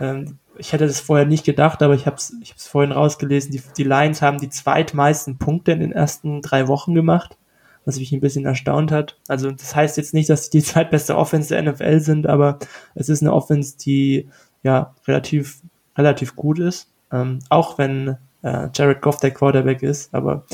[0.00, 3.52] ähm, ich hätte das vorher nicht gedacht, aber ich habe es ich vorhin rausgelesen.
[3.52, 7.36] Die, die Lions haben die zweitmeisten Punkte in den ersten drei Wochen gemacht
[7.84, 9.16] was mich ein bisschen erstaunt hat.
[9.28, 12.58] Also das heißt jetzt nicht, dass sie die zweitbeste Offense der NFL sind, aber
[12.94, 14.28] es ist eine Offense, die
[14.62, 15.60] ja relativ,
[15.96, 16.90] relativ gut ist.
[17.12, 20.44] Ähm, auch wenn äh, Jared Goff der Quarterback ist, aber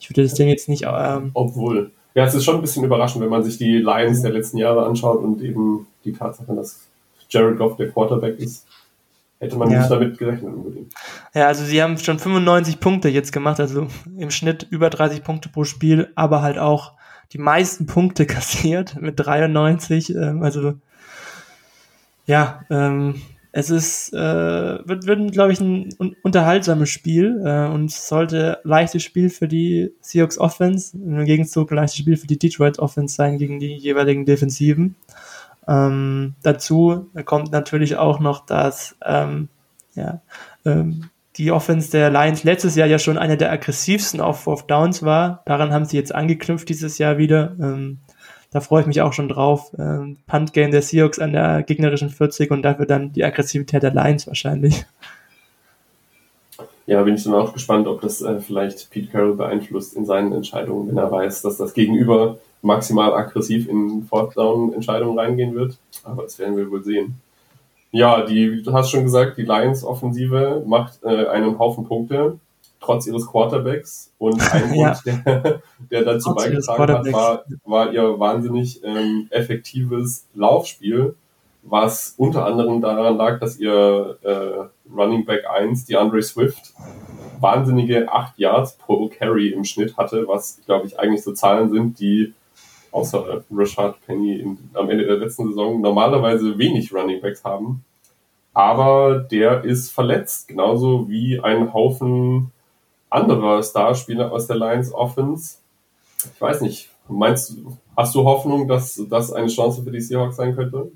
[0.00, 0.84] ich würde das Ding jetzt nicht.
[0.86, 1.92] Ähm, Obwohl.
[2.14, 4.86] Ja, es ist schon ein bisschen überraschend, wenn man sich die Lions der letzten Jahre
[4.86, 6.80] anschaut und eben die Tatsache, dass
[7.28, 8.66] Jared Goff der Quarterback ist.
[9.40, 9.78] Hätte man ja.
[9.78, 10.92] nicht damit gerechnet unbedingt.
[11.32, 15.48] Ja, also sie haben schon 95 Punkte jetzt gemacht, also im Schnitt über 30 Punkte
[15.48, 16.94] pro Spiel, aber halt auch
[17.32, 20.14] die meisten Punkte kassiert mit 93.
[20.14, 20.74] Ähm, also
[22.26, 23.22] ja, ähm,
[23.58, 24.16] es ist, äh,
[24.88, 29.90] wird, wird glaube ich, ein un unterhaltsames Spiel äh, und sollte leichtes Spiel für die
[30.00, 34.94] Seahawks Offense, im Gegenzug leichtes Spiel für die Detroit Offense sein gegen die jeweiligen Defensiven.
[35.66, 39.48] Ähm, dazu kommt natürlich auch noch, dass ähm,
[39.96, 40.20] ja,
[40.64, 45.02] ähm, die Offense der Lions letztes Jahr ja schon eine der aggressivsten auf Fourth Downs
[45.02, 45.42] war.
[45.46, 47.56] Daran haben sie jetzt angeknüpft dieses Jahr wieder.
[47.60, 47.98] Ähm,
[48.50, 49.72] da freue ich mich auch schon drauf.
[49.78, 53.92] Ähm, Punt Game der Seahawks an der gegnerischen 40 und dafür dann die Aggressivität der
[53.92, 54.86] Lions wahrscheinlich.
[56.86, 60.32] Ja, bin ich dann auch gespannt, ob das äh, vielleicht Pete Carroll beeinflusst in seinen
[60.32, 65.76] Entscheidungen, wenn er weiß, dass das Gegenüber maximal aggressiv in Fourth Down Entscheidungen reingehen wird.
[66.02, 67.20] Aber das werden wir wohl sehen.
[67.90, 72.38] Ja, die, du hast schon gesagt, die Lions Offensive macht äh, einen Haufen Punkte,
[72.80, 74.12] trotz ihres Quarterbacks.
[74.18, 74.92] Und ein ja.
[74.92, 81.14] Punkt, der, der dazu trotz beigetragen hat, war, war ihr wahnsinnig ähm, effektives Laufspiel,
[81.62, 86.72] was unter anderem daran lag, dass ihr äh, Running Back 1, die Andre Swift,
[87.40, 92.00] wahnsinnige 8 Yards pro Carry im Schnitt hatte, was, glaube ich, eigentlich so Zahlen sind,
[92.00, 92.32] die
[92.90, 97.84] außer Rashad Penny in, am Ende der letzten Saison normalerweise wenig Running Backs haben.
[98.54, 102.50] Aber der ist verletzt, genauso wie ein Haufen
[103.10, 105.58] anderer Starspieler aus der Lions Offense.
[106.34, 110.36] Ich weiß nicht, meinst du, hast du Hoffnung, dass das eine Chance für die Seahawks
[110.36, 110.90] sein könnte?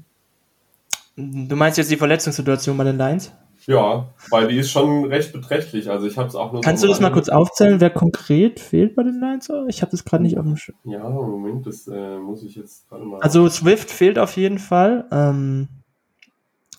[1.16, 3.32] Du meinst jetzt die Verletzungssituation bei den Lions?
[3.66, 5.88] Ja, weil die ist schon recht beträchtlich.
[5.88, 6.62] Also ich habe es auch nur.
[6.62, 9.50] Kannst so du das mal kurz aufzählen, wer konkret fehlt bei den Lions?
[9.68, 10.76] Ich habe das gerade nicht auf dem Schirm.
[10.84, 13.20] Ja, Moment, das äh, muss ich jetzt gerade mal.
[13.20, 15.06] Also Swift fehlt auf jeden Fall.
[15.12, 15.68] Ähm,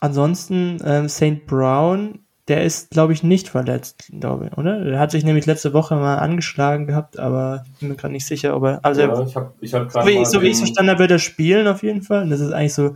[0.02, 1.46] ansonsten ähm, St.
[1.46, 4.84] Brown, der ist, glaube ich, nicht verletzt, glaube ich, oder?
[4.84, 8.26] Der hat sich nämlich letzte Woche mal angeschlagen gehabt, aber ich bin mir gerade nicht
[8.26, 8.80] sicher, ob er.
[8.84, 9.92] Also ja, ich habe ich hab.
[9.92, 12.24] So, so wie ich es verstanden habe, wird er spielen auf jeden Fall.
[12.24, 12.96] Und das ist eigentlich so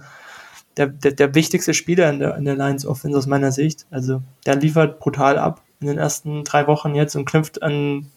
[0.75, 3.86] der, der, der wichtigste Spieler in der, in der Lions Offense aus meiner Sicht.
[3.89, 8.07] Also der liefert brutal ab in den ersten drei Wochen jetzt und knüpft an,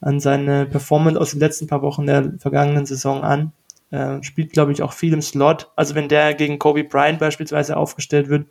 [0.00, 3.52] an seine Performance aus den letzten paar Wochen der vergangenen Saison an.
[3.90, 5.70] Äh, spielt, glaube ich, auch viel im Slot.
[5.76, 8.46] Also wenn der gegen Kobe Bryant beispielsweise aufgestellt wird,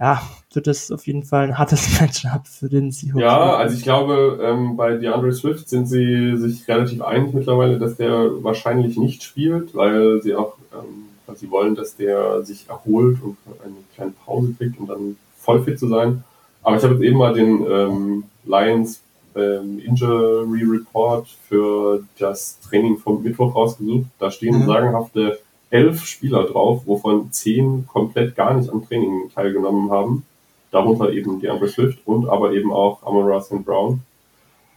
[0.00, 3.20] ja, wird das auf jeden Fall ein hartes Matchup für den Seahawks.
[3.20, 7.96] Ja, also ich glaube, ähm, bei DeAndre Swift sind sie sich relativ einig mittlerweile, dass
[7.96, 13.36] der wahrscheinlich nicht spielt, weil sie auch ähm, Sie wollen, dass der sich erholt und
[13.64, 16.24] eine kleine Pause kriegt, um dann voll fit zu sein.
[16.62, 19.00] Aber ich habe jetzt eben mal den ähm, Lions
[19.34, 24.06] ähm, Injury Report für das Training vom Mittwoch rausgesucht.
[24.18, 24.66] Da stehen mhm.
[24.66, 25.38] sagenhafte
[25.70, 30.26] elf Spieler drauf, wovon zehn komplett gar nicht am Training teilgenommen haben.
[30.70, 33.64] Darunter eben die Amber Swift und aber eben auch Amara St.
[33.64, 34.00] Brown.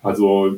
[0.01, 0.57] Also,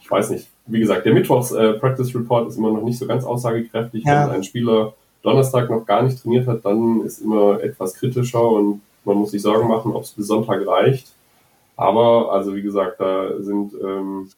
[0.00, 0.48] ich weiß nicht.
[0.66, 4.26] Wie gesagt, der Mittwochs äh, Practice Report ist immer noch nicht so ganz aussagekräftig, ja.
[4.26, 8.80] wenn ein Spieler Donnerstag noch gar nicht trainiert hat, dann ist immer etwas kritischer und
[9.04, 11.08] man muss sich Sorgen machen, ob es bis Sonntag reicht.
[11.76, 14.30] Aber, also wie gesagt, da sind ähm,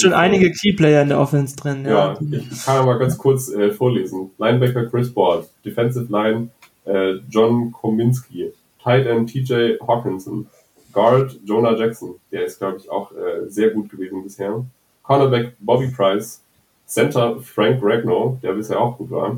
[0.00, 1.84] Schon einige Keyplayer in der Offense drin.
[1.84, 4.30] Ja, ja ich kann mal ganz kurz äh, vorlesen.
[4.38, 6.50] Linebacker Chris Ward, Defensive Line
[6.88, 10.46] äh, John Kominski, Tight End TJ Hawkinson,
[10.92, 14.64] Guard Jonah Jackson, der ist, glaube ich, auch äh, sehr gut gewesen bisher.
[15.02, 16.42] Cornerback Bobby Price,
[16.86, 19.36] Center Frank Ragnow, der bisher auch gut war.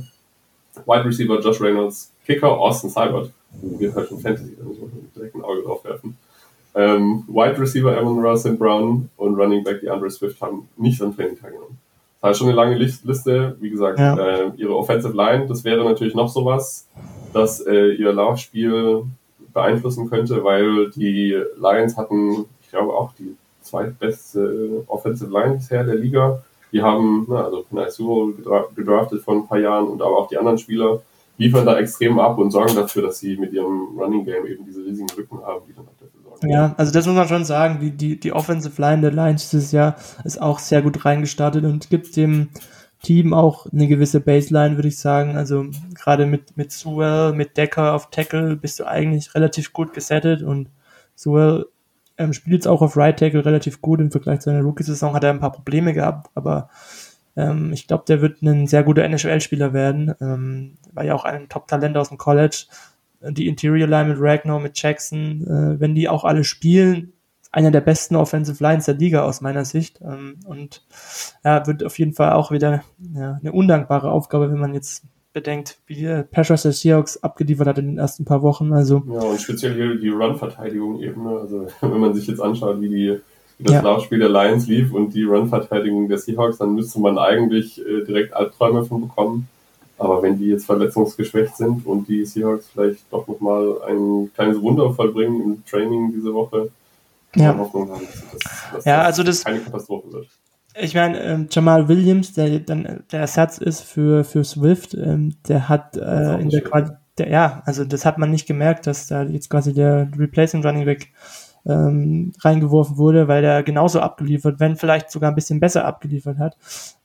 [0.87, 5.35] Wide Receiver Josh Reynolds, Kicker Austin Seibert, wir halt schon Fantasy, da muss man direkt
[5.35, 6.17] ein Auge drauf werfen.
[6.75, 11.39] Ähm, Wide Receiver Evan Russell Brown und Running Back DeAndre Swift haben nicht am Training
[11.39, 11.79] teilgenommen.
[12.21, 14.17] Das heißt schon eine lange Liste, wie gesagt, ja.
[14.17, 16.87] äh, ihre Offensive Line, das wäre natürlich noch sowas,
[17.33, 19.05] dass äh, ihr Laufspiel
[19.53, 25.97] beeinflussen könnte, weil die Lions hatten, ich glaube auch die zweitbeste Offensive Line bisher der
[25.97, 26.43] Liga.
[26.73, 28.33] Die haben, ne, also Naisuro
[28.77, 31.01] gedraftet vor ein paar Jahren und aber auch die anderen Spieler
[31.37, 34.85] liefern da extrem ab und sorgen dafür, dass sie mit ihrem Running Game eben diese
[34.85, 35.87] riesigen Lücken haben, die dann.
[36.43, 39.73] Ja, also das muss man schon sagen, die, die, die Offensive Line der Lions dieses
[39.73, 42.49] Jahr ist auch sehr gut reingestartet und gibt dem
[43.03, 45.37] Team auch eine gewisse Baseline, würde ich sagen.
[45.37, 50.43] Also gerade mit, mit Sewell, mit Decker auf Tackle bist du eigentlich relativ gut gesettet
[50.43, 50.69] und
[51.15, 51.67] Sewell
[52.19, 55.25] ähm, spielt jetzt auch auf Right Tackle relativ gut im Vergleich zu seiner Rookie-Saison, hat
[55.25, 56.69] er ein paar Probleme gehabt, aber
[57.37, 60.15] ähm, ich glaube, der wird ein sehr guter NHL-Spieler werden.
[60.21, 62.67] Ähm, war ja auch ein Top-Talent aus dem College.
[63.23, 67.13] Die Interior Line mit Ragnar, mit Jackson, äh, wenn die auch alle spielen,
[67.53, 70.01] einer der besten Offensive Lines der Liga aus meiner Sicht.
[70.01, 70.83] Ähm, und
[71.45, 72.83] ja, wird auf jeden Fall auch wieder
[73.15, 77.79] ja, eine undankbare Aufgabe, wenn man jetzt bedenkt, wie der Patriots der Seahawks abgeliefert hat
[77.79, 78.73] in den ersten paar Wochen.
[78.73, 81.25] Also ja, und speziell hier die Run-Verteidigung eben.
[81.25, 81.39] Ne?
[81.39, 83.21] Also wenn man sich jetzt anschaut, wie die
[83.59, 83.83] wie das ja.
[83.83, 88.33] Laufspiel der Lions lief und die Run-Verteidigung der Seahawks, dann müsste man eigentlich äh, direkt
[88.33, 89.49] Albträume von bekommen.
[90.01, 94.95] Aber wenn die jetzt verletzungsgeschwächt sind und die Seahawks vielleicht doch nochmal ein kleines Wunder
[94.95, 96.71] vollbringen im Training diese Woche,
[97.37, 97.57] ja.
[97.57, 100.29] Hoffnung haben, dass, dass ja, also das keine Katastrophe wird.
[100.81, 105.69] Ich meine, ähm, Jamal Williams, der dann der Ersatz ist für, für Swift, ähm, der
[105.69, 109.25] hat äh, in der Quali der, ja, also das hat man nicht gemerkt, dass da
[109.25, 111.09] jetzt quasi der Replacement Running Back
[111.67, 116.57] ähm, reingeworfen wurde, weil der genauso abgeliefert, wenn vielleicht sogar ein bisschen besser abgeliefert hat.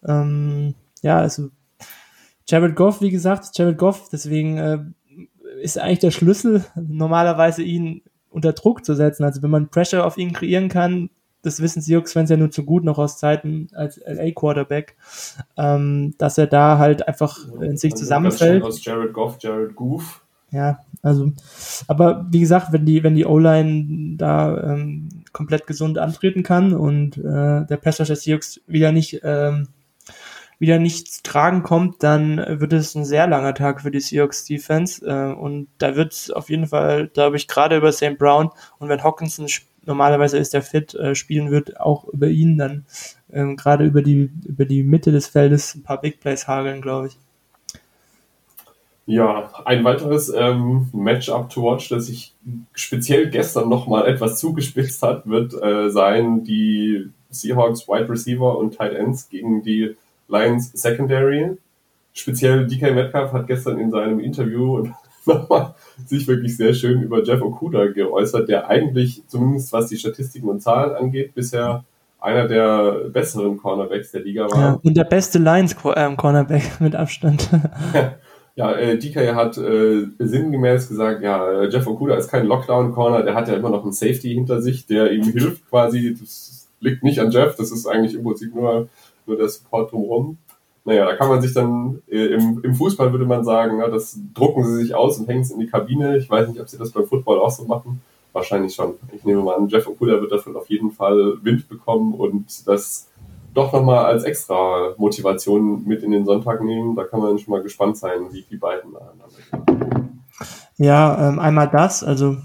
[0.07, 1.49] Ähm, ja, also
[2.47, 4.79] Jared Goff, wie gesagt, Jared Goff, deswegen äh,
[5.61, 9.23] ist eigentlich der Schlüssel, normalerweise ihn unter Druck zu setzen.
[9.23, 11.09] Also wenn man Pressure auf ihn kreieren kann,
[11.41, 14.95] das wissen Seahawks wenn ja nur zu gut noch aus Zeiten als LA-Quarterback,
[15.57, 18.63] ähm, dass er da halt einfach in sich zusammenfällt.
[18.63, 20.23] Aus Jared Goff, Jared Goof.
[20.51, 21.31] Ja, also,
[21.87, 27.17] aber wie gesagt, wenn die, wenn die O-Line da ähm, komplett gesund antreten kann und
[27.17, 29.67] äh, der Passer der Seahawks wieder nicht ähm,
[30.59, 35.05] wieder nicht tragen kommt, dann wird es ein sehr langer Tag für die Seahawks Defense.
[35.05, 38.17] Äh, und da wird es auf jeden Fall, glaube ich, gerade über St.
[38.17, 39.47] Brown und wenn Hawkinson
[39.85, 42.85] normalerweise ist der fit, äh, spielen wird, auch über ihn dann
[43.31, 47.07] ähm, gerade über die, über die Mitte des Feldes ein paar Big Plays hageln, glaube
[47.07, 47.17] ich.
[49.07, 52.33] Ja, ein weiteres ähm, Matchup to watch, das sich
[52.73, 58.93] speziell gestern nochmal etwas zugespitzt hat, wird äh, sein die Seahawks Wide Receiver und Tight
[58.93, 59.95] Ends gegen die
[60.27, 61.57] Lions Secondary.
[62.13, 64.87] Speziell DK Metcalf hat gestern in seinem Interview
[65.25, 70.49] nochmal sich wirklich sehr schön über Jeff Okuda geäußert, der eigentlich, zumindest was die Statistiken
[70.49, 71.83] und Zahlen angeht, bisher
[72.19, 74.59] einer der besseren Cornerbacks der Liga war.
[74.59, 77.49] Ja, und der beste Lions-Cornerback ähm, mit Abstand.
[78.55, 83.47] ja, äh, DK hat äh, sinngemäß gesagt, ja, Jeff Okuda ist kein Lockdown-Corner, der hat
[83.47, 86.15] ja immer noch einen Safety hinter sich, der ihm hilft quasi.
[86.19, 88.89] Das liegt nicht an Jeff, das ist eigentlich im Prinzip nur
[89.27, 90.37] nur der Support drumherum.
[90.83, 94.19] Naja, da kann man sich dann, äh, im, im Fußball würde man sagen, ja, das
[94.33, 96.17] drucken sie sich aus und hängen es in die Kabine.
[96.17, 98.01] Ich weiß nicht, ob sie das beim Football auch so machen.
[98.33, 98.93] Wahrscheinlich schon.
[99.15, 103.07] Ich nehme mal an, Jeff Okuda wird davon auf jeden Fall Wind bekommen und das
[103.55, 106.95] doch nochmal als extra Motivation mit in den Sonntag nehmen.
[106.95, 109.89] Da kann man schon mal gespannt sein, wie die beiden aneinander
[110.77, 112.35] Ja, ähm, einmal das, also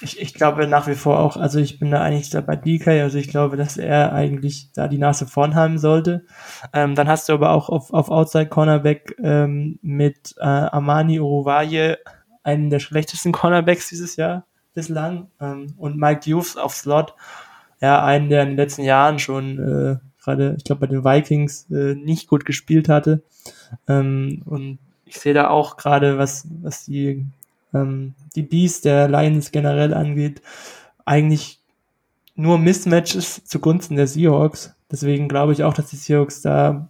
[0.00, 2.88] ich, ich glaube nach wie vor auch, also ich bin da eigentlich da bei DK,
[3.02, 6.24] also ich glaube, dass er eigentlich da die Nase vorn haben sollte.
[6.72, 11.96] Ähm, dann hast du aber auch auf, auf Outside Cornerback ähm, mit äh, Amani Uruvaye
[12.42, 17.14] einen der schlechtesten Cornerbacks dieses Jahr bislang ähm, und Mike Hughes auf Slot,
[17.80, 21.70] ja, einen, der in den letzten Jahren schon äh, gerade, ich glaube, bei den Vikings
[21.70, 23.22] äh, nicht gut gespielt hatte.
[23.88, 27.26] Ähm, und ich sehe da auch gerade, was, was die
[27.74, 30.40] ähm, die Bees der Lions generell angeht,
[31.04, 31.60] eigentlich
[32.34, 34.74] nur Mismatches zugunsten der Seahawks.
[34.90, 36.88] Deswegen glaube ich auch, dass die Seahawks da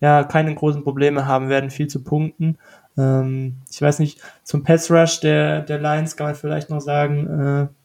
[0.00, 2.58] ja keine großen Probleme haben werden, viel zu punkten.
[2.98, 7.26] Ähm, ich weiß nicht, zum Pass Rush der, der Lions kann man vielleicht noch sagen,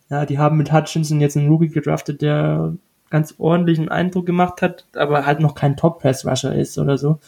[0.09, 2.73] äh, ja, die haben mit Hutchinson jetzt einen Rookie gedraftet, der
[3.09, 7.19] ganz ordentlichen Eindruck gemacht hat, aber halt noch kein Top-Pass-Rusher ist oder so.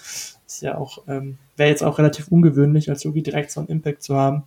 [0.46, 4.04] Ist ja auch, ähm, wäre jetzt auch relativ ungewöhnlich, als Rookie direkt so einen Impact
[4.04, 4.44] zu haben.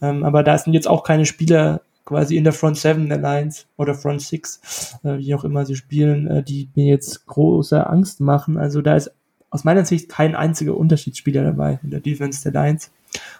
[0.00, 3.66] Ähm, aber da sind jetzt auch keine Spieler quasi in der Front 7 der Lions
[3.76, 8.20] oder Front 6, äh, wie auch immer sie spielen, äh, die mir jetzt große Angst
[8.20, 8.58] machen.
[8.58, 9.10] Also da ist
[9.50, 12.90] aus meiner Sicht kein einziger Unterschiedsspieler dabei in der Defense der Lions.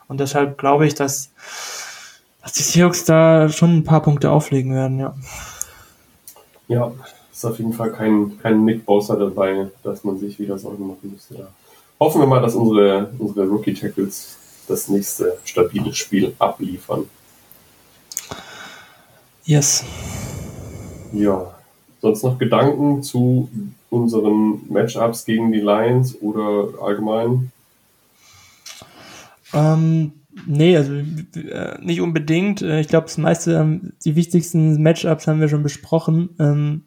[0.09, 1.31] Und deshalb glaube ich, dass,
[2.43, 5.15] dass die Seahawks da schon ein paar Punkte auflegen werden, ja.
[6.69, 6.93] Ja,
[7.33, 11.11] ist auf jeden Fall kein, kein Nick Bosa dabei, dass man sich wieder Sorgen machen
[11.11, 11.35] müsste.
[11.35, 11.49] Da.
[12.01, 14.37] Hoffen wir mal, dass unsere, unsere Rookie-Tackles
[14.69, 17.05] das nächste stabile Spiel abliefern.
[19.45, 19.85] Yes.
[21.13, 21.55] Ja,
[22.01, 23.49] sonst noch Gedanken zu
[23.91, 27.53] unseren Matchups gegen die Lions oder allgemein?
[29.53, 30.13] Ähm,
[30.47, 32.63] nee, also äh, nicht unbedingt.
[32.63, 36.31] Äh, ich glaube, das meiste, ähm, die wichtigsten Matchups haben wir schon besprochen.
[36.41, 36.85] Ähm,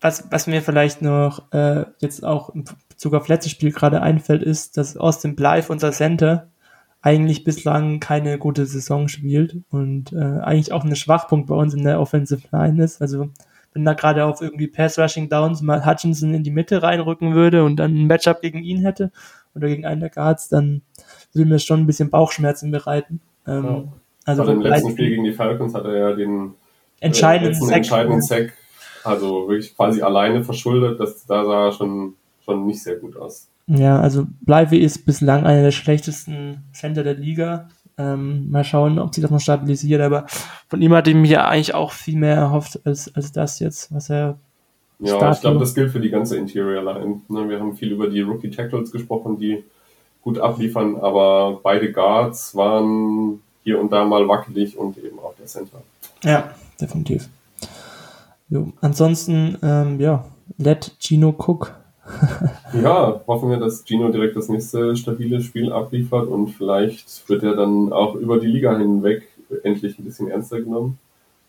[0.00, 2.54] was, was mir vielleicht noch äh, jetzt auch
[2.96, 6.48] Bezug auf letztes Spiel gerade einfällt, ist, dass Austin Blythe, unser Center,
[7.02, 11.84] eigentlich bislang keine gute Saison spielt und äh, eigentlich auch ein Schwachpunkt bei uns in
[11.84, 13.00] der Offensive Line ist.
[13.00, 13.28] Also
[13.74, 17.76] wenn da gerade auf irgendwie Pass-Rushing Downs mal Hutchinson in die Mitte reinrücken würde und
[17.76, 19.12] dann ein Matchup gegen ihn hätte
[19.54, 20.82] oder gegen einen der Guards, dann
[21.32, 23.20] würde mir schon ein bisschen Bauchschmerzen bereiten.
[23.46, 23.84] Ähm, ja.
[24.24, 26.54] Also Bei dem letzten Spiel gegen die Falcons hat er ja den
[27.00, 28.54] äh, entscheidenden, äh, Sack, entscheidenden Sack,
[29.04, 30.98] also wirklich quasi alleine verschuldet.
[30.98, 32.14] Das, da sah er schon,
[32.46, 33.48] schon nicht sehr gut aus.
[33.66, 37.68] Ja, also Bleiwe ist bislang einer der schlechtesten Center der Liga.
[37.98, 40.26] Ähm, mal schauen, ob sich das noch stabilisiert, aber
[40.68, 44.10] von ihm hatte ich mir eigentlich auch viel mehr erhofft als, als das jetzt, was
[44.10, 44.38] er.
[44.98, 47.20] Ja, ich glaube, das gilt für die ganze Interior Line.
[47.28, 47.48] Ne?
[47.48, 49.64] Wir haben viel über die Rookie Tackles gesprochen, die
[50.22, 55.46] gut abliefern, aber beide Guards waren hier und da mal wackelig und eben auch der
[55.46, 55.82] Center.
[56.22, 57.28] Ja, definitiv.
[58.48, 58.72] Jo.
[58.80, 60.24] Ansonsten, ähm, ja,
[60.56, 61.74] let Gino Cook
[62.82, 67.54] ja, hoffen wir, dass Gino direkt das nächste stabile Spiel abliefert und vielleicht wird er
[67.54, 69.28] dann auch über die Liga hinweg
[69.62, 70.98] endlich ein bisschen ernster genommen.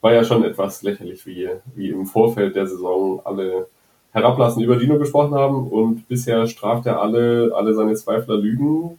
[0.02, 3.68] War ja schon etwas lächerlich, wie, wie im Vorfeld der Saison alle
[4.12, 8.98] herablassen über Gino gesprochen haben und bisher straft er alle, alle seine Zweifler Lügen.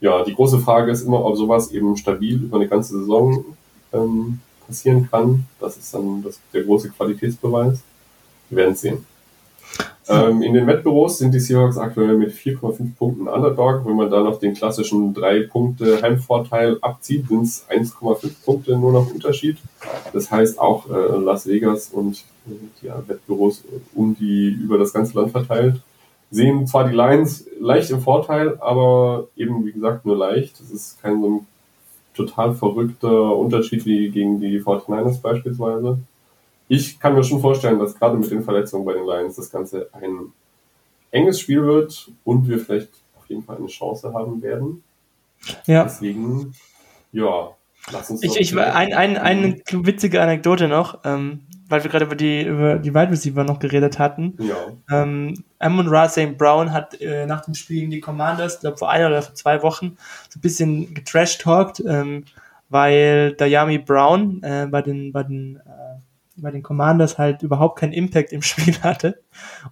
[0.00, 3.44] Ja, die große Frage ist immer, ob sowas eben stabil über eine ganze Saison
[3.92, 5.44] ähm, passieren kann.
[5.60, 7.82] Das ist dann das, der große Qualitätsbeweis.
[8.48, 9.04] Wir werden es sehen.
[10.08, 13.84] Ähm, in den Wettbüros sind die Seahawks aktuell mit 4,5 Punkten Underdog.
[13.84, 18.92] Wenn man da noch den klassischen 3 Punkte Heimvorteil abzieht, sind es 1,5 Punkte nur
[18.92, 19.58] noch Unterschied.
[20.12, 25.18] Das heißt auch äh, Las Vegas und äh, die Wettbüros um die über das ganze
[25.18, 25.80] Land verteilt
[26.30, 30.60] sehen zwar die Lions leicht im Vorteil, aber eben wie gesagt nur leicht.
[30.60, 31.46] Das ist kein so ein
[32.14, 35.98] total verrückter Unterschied wie gegen die 49ers beispielsweise
[36.68, 39.88] ich kann mir schon vorstellen, dass gerade mit den Verletzungen bei den Lions das Ganze
[39.92, 40.32] ein
[41.10, 44.82] enges Spiel wird und wir vielleicht auf jeden Fall eine Chance haben werden.
[45.66, 45.84] Ja.
[45.84, 46.52] Deswegen,
[47.12, 47.50] ja,
[47.90, 48.22] lass uns.
[48.22, 52.76] Ich, ich, ein, ein, eine witzige Anekdote noch, ähm, weil wir gerade über die, über
[52.78, 54.36] die Wide Receiver noch geredet hatten.
[54.38, 54.56] Ja.
[54.90, 56.36] Ähm, Amon Ra St.
[56.36, 59.62] Brown hat äh, nach dem Spiel gegen die Commanders, glaube vor einer oder vor zwei
[59.62, 59.96] Wochen,
[60.28, 62.24] so ein bisschen getrash-talkt, ähm,
[62.68, 66.07] weil Dayami Brown äh, bei den, bei den äh,
[66.40, 69.22] bei den Commanders halt überhaupt keinen Impact im Spiel hatte.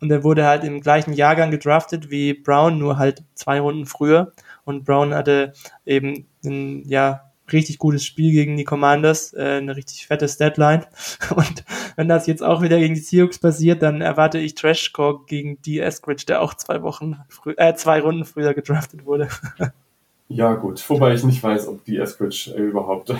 [0.00, 4.33] Und er wurde halt im gleichen Jahrgang gedraftet wie Brown, nur halt zwei Runden früher.
[4.64, 5.52] Und Brown hatte
[5.85, 10.87] eben ein, ja, richtig gutes Spiel gegen die Commanders, äh, eine richtig fette Statline.
[11.35, 11.64] Und
[11.96, 15.81] wenn das jetzt auch wieder gegen die Seahawks passiert, dann erwarte ich Trashcore gegen die
[15.81, 19.29] Eskridge, der auch zwei Wochen früh, äh, zwei Runden früher gedraftet wurde.
[20.29, 20.83] Ja, gut.
[20.91, 23.11] Wobei ich nicht weiß, ob die Eskridge überhaupt,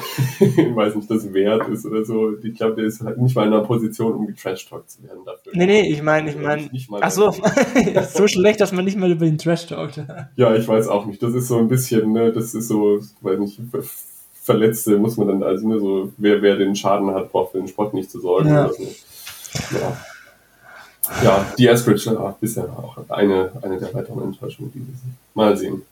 [0.41, 2.37] ich weiß nicht, das wert ist oder so.
[2.43, 5.53] Ich glaube, der ist halt nicht mal in einer Position, um getrash-talkt zu werden dafür.
[5.55, 6.69] Nee, nee, ich meine, ich meine,
[7.01, 7.33] ach so,
[8.13, 10.03] so schlecht, dass man nicht mal über den Trash talkt.
[10.37, 11.23] ja, ich weiß auch nicht.
[11.23, 13.61] Das ist so ein bisschen, ne, das ist so, weiß nicht,
[14.43, 17.69] Verletzte muss man dann, also, ne, so, wer, wer den Schaden hat, braucht für den
[17.69, 18.49] Sport nicht zu sorgen.
[18.49, 18.69] Ja.
[18.69, 18.83] So.
[19.79, 19.97] ja.
[21.23, 21.47] ja.
[21.57, 25.03] die Eskridge, ja, bisher auch eine, eine der weiteren Enttäuschungen dieses
[25.35, 25.83] Mal sehen.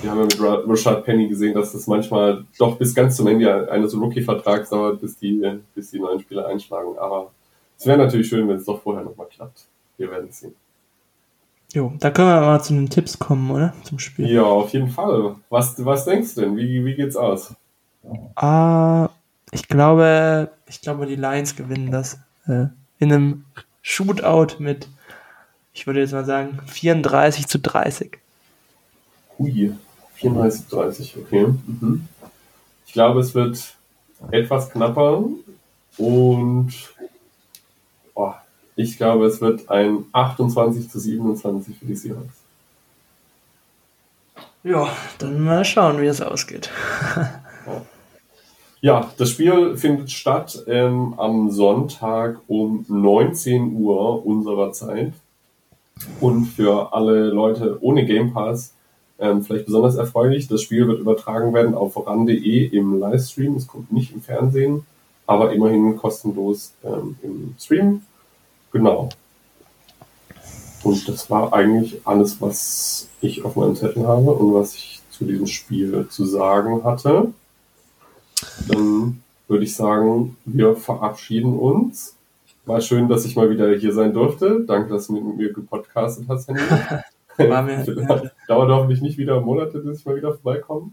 [0.00, 3.70] Wir haben ja mit Rashad Penny gesehen, dass das manchmal doch bis ganz zum Ende
[3.70, 6.98] eines Rookie-Vertrags dauert, bis die, bis die neuen Spieler einschlagen.
[6.98, 7.30] Aber
[7.78, 9.66] es wäre natürlich schön, wenn es doch vorher nochmal klappt.
[9.98, 10.54] Wir werden es sehen.
[11.72, 13.74] Jo, da können wir mal zu den Tipps kommen, oder?
[13.82, 14.30] Zum Spiel.
[14.30, 15.36] Ja, auf jeden Fall.
[15.50, 16.56] Was, was denkst du denn?
[16.56, 17.54] Wie, wie geht's aus?
[18.34, 19.10] Ah,
[19.50, 22.66] ich glaube, ich glaube, die Lions gewinnen das äh,
[22.98, 23.44] in einem
[23.82, 24.88] Shootout mit,
[25.72, 28.18] ich würde jetzt mal sagen, 34 zu 30.
[29.38, 29.72] Hui,
[30.14, 31.46] 34, 30, okay.
[31.46, 32.08] Mhm.
[32.86, 33.76] Ich glaube, es wird
[34.30, 35.24] etwas knapper
[35.98, 36.72] und
[38.14, 38.32] oh,
[38.76, 42.34] Ich glaube, es wird ein 28 zu 27 für die Seahawks.
[44.62, 46.70] Ja, dann mal schauen, wie es ausgeht.
[48.80, 55.12] ja, das Spiel findet statt ähm, am Sonntag um 19 Uhr unserer Zeit.
[56.20, 58.74] Und für alle Leute ohne Game Pass
[59.18, 63.56] ähm, vielleicht besonders erfreulich, das Spiel wird übertragen werden auf ran.de im Livestream.
[63.56, 64.84] Es kommt nicht im Fernsehen,
[65.26, 68.02] aber immerhin kostenlos ähm, im Stream.
[68.72, 69.08] Genau.
[70.82, 75.24] Und das war eigentlich alles, was ich auf meinem Zettel habe und was ich zu
[75.24, 77.32] diesem Spiel zu sagen hatte.
[78.68, 82.14] Dann würde ich sagen, wir verabschieden uns.
[82.66, 84.64] War schön, dass ich mal wieder hier sein durfte.
[84.66, 86.62] Danke, dass du mit mir gepodcastet hast, Henry.
[87.36, 87.84] War mir,
[88.48, 90.90] Dauert hoffentlich nicht wieder Monate, bis ich mal wieder vorbeikomme.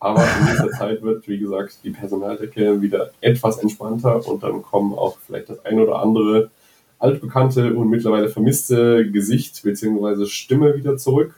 [0.00, 4.92] Aber in dieser Zeit wird, wie gesagt, die Personaldecke wieder etwas entspannter und dann kommen
[4.94, 6.50] auch vielleicht das ein oder andere
[6.98, 10.26] altbekannte und mittlerweile vermisste Gesicht bzw.
[10.26, 11.34] Stimme wieder zurück.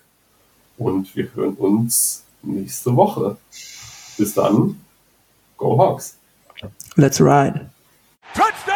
[0.78, 3.36] Und wir hören uns nächste Woche.
[4.18, 4.80] Bis dann,
[5.56, 6.18] go Hawks!
[6.96, 7.70] Let's ride!
[8.34, 8.75] Touchdown!